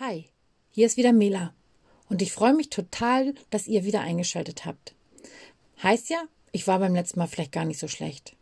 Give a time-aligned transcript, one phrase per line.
[0.00, 0.26] Hi,
[0.70, 1.52] hier ist wieder Mela
[2.08, 4.94] und ich freue mich total, dass ihr wieder eingeschaltet habt.
[5.82, 8.36] Heißt ja, ich war beim letzten Mal vielleicht gar nicht so schlecht.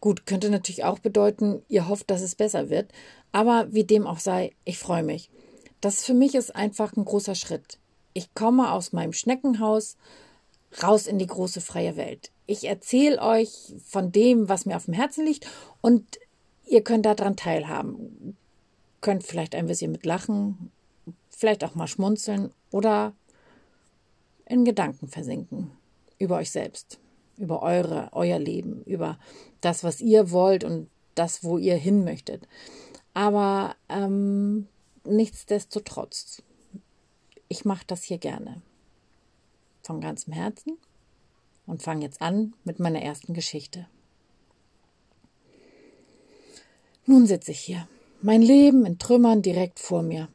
[0.00, 2.90] Gut, könnte natürlich auch bedeuten, ihr hofft, dass es besser wird,
[3.32, 5.28] aber wie dem auch sei, ich freue mich.
[5.82, 7.78] Das für mich ist einfach ein großer Schritt.
[8.14, 9.98] Ich komme aus meinem Schneckenhaus
[10.82, 12.30] raus in die große freie Welt.
[12.46, 15.46] Ich erzähle euch von dem, was mir auf dem Herzen liegt
[15.82, 16.18] und
[16.64, 18.38] ihr könnt daran teilhaben.
[19.02, 20.72] Könnt vielleicht ein bisschen mit lachen,
[21.38, 23.14] vielleicht auch mal schmunzeln oder
[24.44, 25.70] in Gedanken versinken
[26.18, 26.98] über euch selbst,
[27.36, 29.20] über eure, euer Leben, über
[29.60, 32.48] das, was ihr wollt und das, wo ihr hin möchtet.
[33.14, 34.66] Aber ähm,
[35.04, 36.42] nichtsdestotrotz,
[37.46, 38.60] ich mache das hier gerne.
[39.84, 40.76] Von ganzem Herzen
[41.66, 43.86] und fange jetzt an mit meiner ersten Geschichte.
[47.06, 47.88] Nun sitze ich hier,
[48.22, 50.28] mein Leben in Trümmern direkt vor mir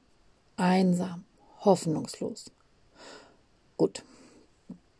[0.63, 1.26] einsam,
[1.59, 2.49] hoffnungslos.
[3.75, 4.03] Gut,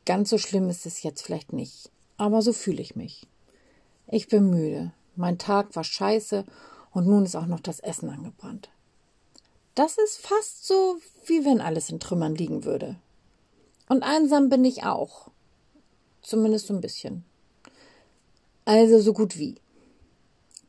[0.06, 3.28] ganz so schlimm ist es jetzt vielleicht nicht, aber so fühle ich mich.
[4.08, 6.44] Ich bin müde, mein Tag war scheiße
[6.92, 8.70] und nun ist auch noch das Essen angebrannt.
[9.74, 12.98] Das ist fast so, wie wenn alles in Trümmern liegen würde.
[13.88, 15.30] Und einsam bin ich auch.
[16.22, 17.24] Zumindest so ein bisschen.
[18.66, 19.56] Also so gut wie.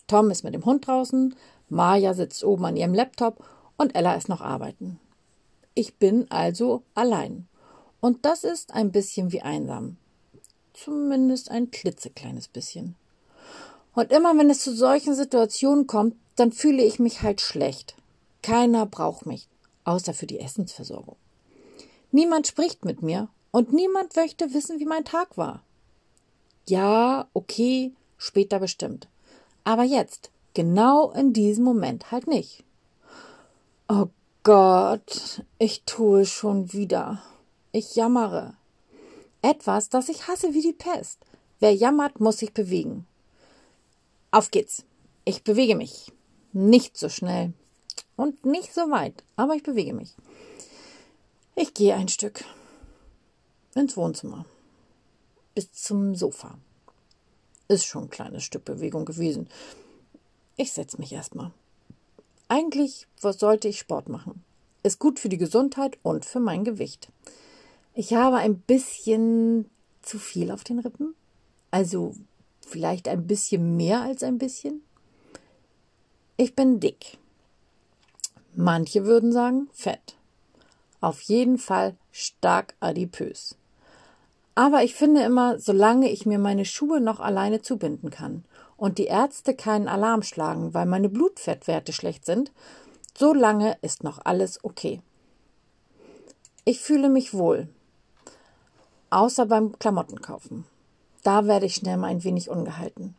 [0.06, 1.34] Tom ist mit dem Hund draußen,
[1.68, 3.44] Maja sitzt oben an ihrem Laptop
[3.76, 4.98] und Ella ist noch arbeiten.
[5.74, 7.48] Ich bin also allein.
[8.00, 9.96] Und das ist ein bisschen wie einsam.
[10.72, 12.96] Zumindest ein klitzekleines bisschen.
[13.94, 17.94] Und immer wenn es zu solchen Situationen kommt, dann fühle ich mich halt schlecht.
[18.42, 19.48] Keiner braucht mich,
[19.84, 21.16] außer für die Essensversorgung.
[22.10, 25.62] Niemand spricht mit mir und niemand möchte wissen, wie mein Tag war.
[26.68, 29.08] Ja, okay, später bestimmt.
[29.64, 32.64] Aber jetzt, genau in diesem Moment halt nicht.
[33.86, 34.08] Oh
[34.44, 37.22] Gott, ich tue schon wieder.
[37.70, 38.54] Ich jammere.
[39.42, 41.18] Etwas, das ich hasse wie die Pest.
[41.60, 43.06] Wer jammert, muss sich bewegen.
[44.30, 44.84] Auf geht's.
[45.26, 46.12] Ich bewege mich.
[46.52, 47.52] Nicht so schnell
[48.16, 50.14] und nicht so weit, aber ich bewege mich.
[51.56, 52.44] Ich gehe ein Stück
[53.74, 54.46] ins Wohnzimmer
[55.54, 56.56] bis zum Sofa.
[57.68, 59.48] Ist schon ein kleines Stück Bewegung gewesen.
[60.56, 61.52] Ich setze mich erstmal.
[62.48, 64.44] Eigentlich sollte ich Sport machen.
[64.82, 67.08] Ist gut für die Gesundheit und für mein Gewicht.
[67.94, 69.70] Ich habe ein bisschen
[70.02, 71.14] zu viel auf den Rippen.
[71.70, 72.14] Also
[72.60, 74.82] vielleicht ein bisschen mehr als ein bisschen.
[76.36, 77.18] Ich bin dick.
[78.54, 80.16] Manche würden sagen fett.
[81.00, 83.56] Auf jeden Fall stark adipös.
[84.54, 88.44] Aber ich finde immer, solange ich mir meine Schuhe noch alleine zubinden kann
[88.76, 92.52] und die Ärzte keinen Alarm schlagen, weil meine Blutfettwerte schlecht sind,
[93.16, 95.00] so lange ist noch alles okay.
[96.64, 97.68] Ich fühle mich wohl.
[99.10, 100.64] Außer beim Klamottenkaufen.
[101.22, 103.14] Da werde ich schnell mal ein wenig ungehalten.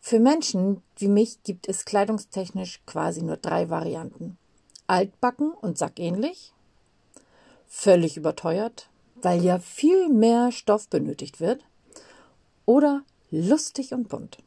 [0.00, 4.38] Für Menschen wie mich gibt es kleidungstechnisch quasi nur drei Varianten.
[4.86, 6.52] Altbacken und sackähnlich,
[7.68, 8.88] völlig überteuert,
[9.22, 11.64] weil ja viel mehr Stoff benötigt wird,
[12.66, 14.38] oder lustig und bunt.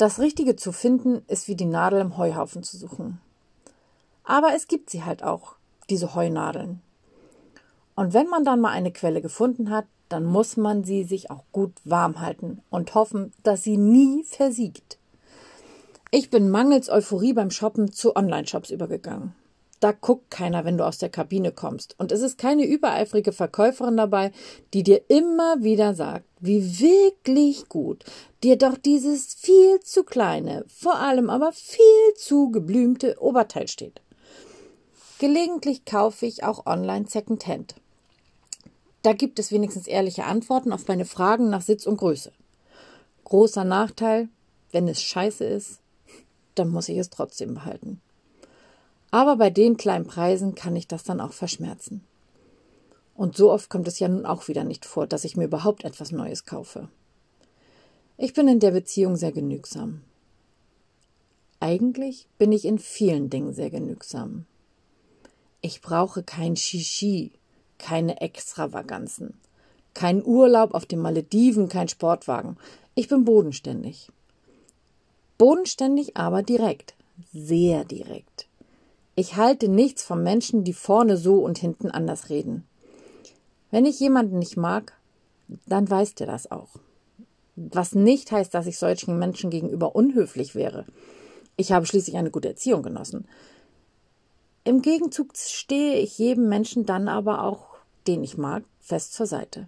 [0.00, 3.20] Das Richtige zu finden, ist wie die Nadel im Heuhaufen zu suchen.
[4.24, 5.56] Aber es gibt sie halt auch,
[5.90, 6.80] diese Heunadeln.
[7.96, 11.44] Und wenn man dann mal eine Quelle gefunden hat, dann muss man sie sich auch
[11.52, 14.96] gut warm halten und hoffen, dass sie nie versiegt.
[16.10, 19.34] Ich bin mangels Euphorie beim Shoppen zu Online-Shops übergegangen.
[19.80, 21.98] Da guckt keiner, wenn du aus der Kabine kommst.
[21.98, 24.30] Und es ist keine übereifrige Verkäuferin dabei,
[24.74, 28.04] die dir immer wieder sagt, wie wirklich gut
[28.42, 34.02] dir doch dieses viel zu kleine, vor allem aber viel zu geblümte Oberteil steht.
[35.18, 37.74] Gelegentlich kaufe ich auch online Secondhand.
[39.02, 42.32] Da gibt es wenigstens ehrliche Antworten auf meine Fragen nach Sitz und Größe.
[43.24, 44.28] Großer Nachteil,
[44.72, 45.80] wenn es scheiße ist,
[46.54, 48.00] dann muss ich es trotzdem behalten.
[49.10, 52.04] Aber bei den kleinen Preisen kann ich das dann auch verschmerzen.
[53.14, 55.84] Und so oft kommt es ja nun auch wieder nicht vor, dass ich mir überhaupt
[55.84, 56.88] etwas Neues kaufe.
[58.16, 60.02] Ich bin in der Beziehung sehr genügsam.
[61.58, 64.46] Eigentlich bin ich in vielen Dingen sehr genügsam.
[65.60, 67.32] Ich brauche kein Shishi,
[67.78, 69.34] keine Extravaganzen,
[69.92, 72.56] kein Urlaub auf den Malediven, kein Sportwagen.
[72.94, 74.10] Ich bin bodenständig.
[75.36, 76.94] Bodenständig, aber direkt,
[77.32, 78.49] sehr direkt.
[79.20, 82.64] Ich halte nichts von Menschen, die vorne so und hinten anders reden.
[83.70, 84.94] Wenn ich jemanden nicht mag,
[85.66, 86.70] dann weiß der das auch.
[87.54, 90.86] Was nicht heißt, dass ich solchen Menschen gegenüber unhöflich wäre.
[91.58, 93.28] Ich habe schließlich eine gute Erziehung genossen.
[94.64, 97.76] Im Gegenzug stehe ich jedem Menschen dann aber auch,
[98.06, 99.66] den ich mag, fest zur Seite.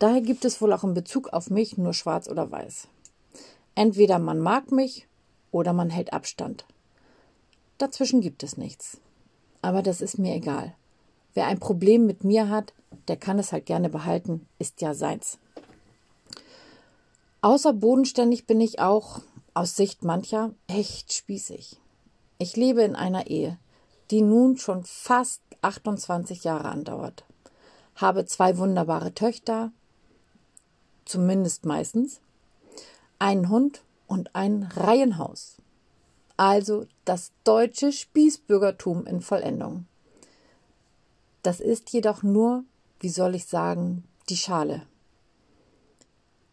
[0.00, 2.88] Daher gibt es wohl auch in Bezug auf mich nur schwarz oder weiß.
[3.76, 5.06] Entweder man mag mich
[5.52, 6.64] oder man hält Abstand.
[7.78, 9.00] Dazwischen gibt es nichts.
[9.62, 10.74] Aber das ist mir egal.
[11.34, 12.72] Wer ein Problem mit mir hat,
[13.06, 15.38] der kann es halt gerne behalten, ist ja seins.
[17.40, 19.20] Außer bodenständig bin ich auch,
[19.54, 21.78] aus Sicht mancher, echt spießig.
[22.38, 23.58] Ich lebe in einer Ehe,
[24.10, 27.24] die nun schon fast 28 Jahre andauert,
[27.94, 29.72] habe zwei wunderbare Töchter,
[31.04, 32.20] zumindest meistens,
[33.18, 35.56] einen Hund und ein Reihenhaus.
[36.38, 39.86] Also das deutsche Spießbürgertum in Vollendung.
[41.42, 42.62] Das ist jedoch nur,
[43.00, 44.86] wie soll ich sagen, die Schale.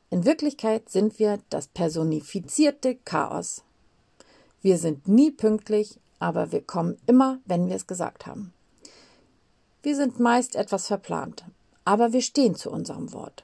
[0.09, 3.63] In Wirklichkeit sind wir das personifizierte Chaos.
[4.63, 8.53] Wir sind nie pünktlich, aber wir kommen immer, wenn wir es gesagt haben.
[9.83, 11.45] Wir sind meist etwas verplant,
[11.83, 13.43] aber wir stehen zu unserem Wort.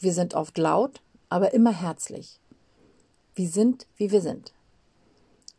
[0.00, 2.40] Wir sind oft laut, aber immer herzlich.
[3.36, 4.52] Wir sind, wie wir sind.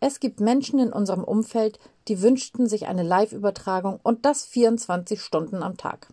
[0.02, 5.62] Es gibt Menschen in unserem Umfeld, die wünschten sich eine Live-Übertragung und das 24 Stunden
[5.62, 6.08] am Tag.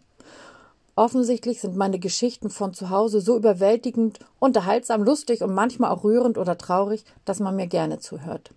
[0.97, 6.39] Offensichtlich sind meine Geschichten von zu Hause so überwältigend, unterhaltsam, lustig und manchmal auch rührend
[6.39, 8.53] oder traurig, dass man mir gerne zuhört.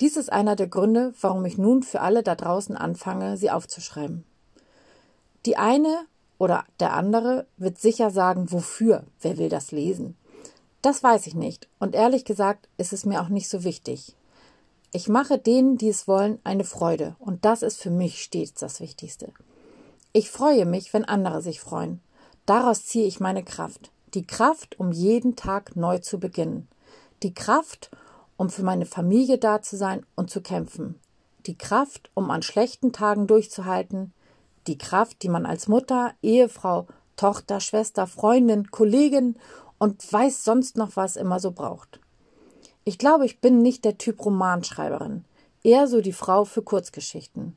[0.00, 4.24] Dies ist einer der Gründe, warum ich nun für alle da draußen anfange, sie aufzuschreiben.
[5.44, 6.06] Die eine
[6.38, 10.16] oder der andere wird sicher sagen, wofür, wer will das lesen?
[10.80, 14.14] Das weiß ich nicht, und ehrlich gesagt ist es mir auch nicht so wichtig.
[14.90, 18.80] Ich mache denen, die es wollen, eine Freude, und das ist für mich stets das
[18.80, 19.32] Wichtigste.
[20.14, 22.00] Ich freue mich, wenn andere sich freuen.
[22.46, 23.90] Daraus ziehe ich meine Kraft.
[24.14, 26.66] Die Kraft, um jeden Tag neu zu beginnen.
[27.22, 27.90] Die Kraft,
[28.38, 30.98] um für meine Familie da zu sein und zu kämpfen.
[31.46, 34.14] Die Kraft, um an schlechten Tagen durchzuhalten.
[34.66, 36.86] Die Kraft, die man als Mutter, Ehefrau,
[37.16, 39.36] Tochter, Schwester, Freundin, Kollegin
[39.76, 42.00] und weiß sonst noch was immer so braucht.
[42.88, 45.26] Ich glaube, ich bin nicht der Typ Romanschreiberin,
[45.62, 47.54] eher so die Frau für Kurzgeschichten.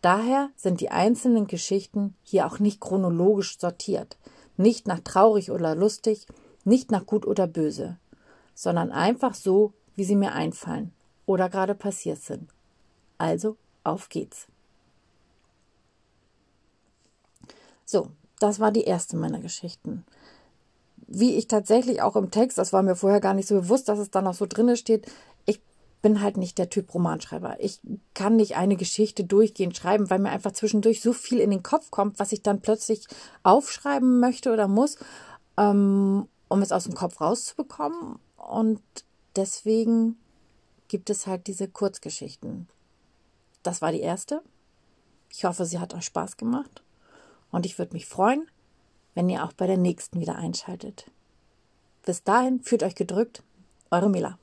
[0.00, 4.16] Daher sind die einzelnen Geschichten hier auch nicht chronologisch sortiert,
[4.56, 6.26] nicht nach traurig oder lustig,
[6.64, 7.98] nicht nach gut oder böse,
[8.54, 10.94] sondern einfach so, wie sie mir einfallen
[11.26, 12.48] oder gerade passiert sind.
[13.18, 14.46] Also, auf geht's.
[17.84, 20.06] So, das war die erste meiner Geschichten
[21.08, 23.98] wie ich tatsächlich auch im Text, das war mir vorher gar nicht so bewusst, dass
[23.98, 25.10] es da noch so drinne steht,
[25.46, 25.60] ich
[26.02, 27.56] bin halt nicht der Typ Romanschreiber.
[27.60, 27.80] Ich
[28.14, 31.90] kann nicht eine Geschichte durchgehend schreiben, weil mir einfach zwischendurch so viel in den Kopf
[31.90, 33.06] kommt, was ich dann plötzlich
[33.42, 34.98] aufschreiben möchte oder muss,
[35.56, 38.18] ähm, um es aus dem Kopf rauszubekommen.
[38.36, 38.82] Und
[39.34, 40.18] deswegen
[40.88, 42.68] gibt es halt diese Kurzgeschichten.
[43.62, 44.42] Das war die erste.
[45.30, 46.82] Ich hoffe, sie hat euch Spaß gemacht.
[47.50, 48.46] Und ich würde mich freuen,
[49.18, 51.10] wenn ihr auch bei der nächsten wieder einschaltet.
[52.06, 53.42] Bis dahin fühlt euch gedrückt,
[53.90, 54.38] eure Mila.